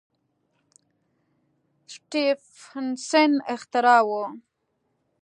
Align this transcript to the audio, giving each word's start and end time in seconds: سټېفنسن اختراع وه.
سټېفنسن 1.93 3.31
اختراع 3.53 3.99
وه. 4.09 4.23